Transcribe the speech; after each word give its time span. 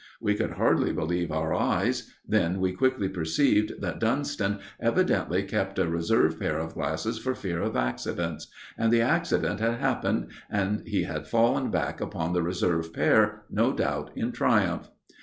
We 0.19 0.33
could 0.33 0.53
hardly 0.53 0.91
believe 0.91 1.31
our 1.31 1.53
eyes; 1.53 2.11
then 2.27 2.59
we 2.59 2.71
quickly 2.71 3.07
perceived 3.07 3.81
that 3.81 3.99
Dunston 3.99 4.57
evidently 4.79 5.43
kept 5.43 5.77
a 5.77 5.87
reserve 5.87 6.39
pair 6.39 6.57
of 6.57 6.73
glasses 6.73 7.19
for 7.19 7.35
fear 7.35 7.61
of 7.61 7.75
accidents. 7.75 8.47
And 8.79 8.91
the 8.91 9.01
accident 9.01 9.59
had 9.59 9.75
happened, 9.75 10.29
and 10.49 10.81
he 10.87 11.03
had 11.03 11.27
fallen 11.27 11.69
back 11.69 12.01
upon 12.01 12.33
the 12.33 12.41
reserve 12.41 12.91
pair, 12.93 13.43
no 13.51 13.73
doubt 13.73 14.09
in 14.15 14.31
triumph. 14.31 14.89